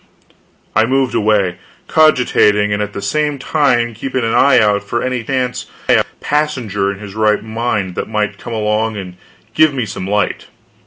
[0.75, 1.57] I moved away,
[1.87, 5.67] cogitating, and at the same time keeping an eye out for any chance
[6.19, 9.15] passenger in his right mind that might come along and
[9.53, 10.47] give me some light.